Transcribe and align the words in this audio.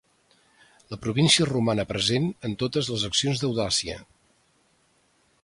La 0.93 0.97
província 1.03 1.47
romana 1.49 1.85
present 1.91 2.25
en 2.49 2.57
totes 2.65 2.91
les 2.95 3.07
accions 3.11 3.45
d'audàcia. 3.45 4.01